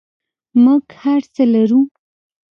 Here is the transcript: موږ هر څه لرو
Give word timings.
موږ 0.63 0.83
هر 1.01 1.21
څه 1.33 1.43
لرو 1.53 1.81